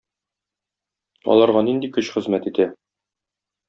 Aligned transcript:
Аларга 1.35 1.65
нинди 1.69 1.93
көч 2.01 2.13
хезмәт 2.19 2.53
итә? 2.55 2.71